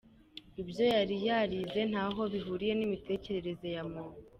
Ibyo 0.61 0.83
yari 0.95 1.15
yarize 1.27 1.81
ntaho 1.91 2.21
bihuriye 2.33 2.73
n’Imitekerereze 2.75 3.67
ya 3.75 3.83
muntu. 3.91 4.19